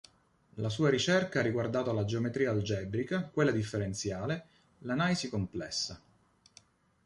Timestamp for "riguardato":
1.43-1.93